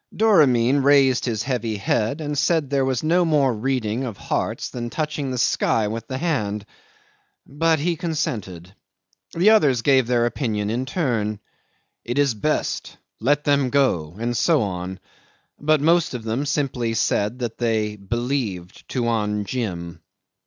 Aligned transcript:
Doramin 0.15 0.81
raised 0.83 1.25
his 1.25 1.43
heavy 1.43 1.77
head 1.77 2.21
and 2.21 2.35
said 2.35 2.63
that 2.63 2.69
there 2.71 2.83
was 2.85 3.03
no 3.03 3.23
more 3.23 3.53
reading 3.53 4.03
of 4.03 4.17
hearts 4.17 4.71
than 4.71 4.89
touching 4.89 5.29
the 5.29 5.37
sky 5.37 5.87
with 5.89 6.07
the 6.07 6.17
hand, 6.17 6.65
but 7.45 7.77
he 7.77 7.95
consented. 7.95 8.73
The 9.35 9.51
others 9.51 9.83
gave 9.83 10.07
their 10.07 10.25
opinion 10.25 10.71
in 10.71 10.87
turn. 10.87 11.39
"It 12.03 12.17
is 12.17 12.33
best," 12.33 12.97
"Let 13.19 13.43
them 13.43 13.69
go," 13.69 14.15
and 14.17 14.35
so 14.35 14.63
on. 14.63 14.99
But 15.59 15.81
most 15.81 16.15
of 16.15 16.23
them 16.23 16.47
simply 16.47 16.95
said 16.95 17.37
that 17.37 17.59
they 17.59 17.95
"believed 17.95 18.89
Tuan 18.89 19.45
Jim." 19.45 20.01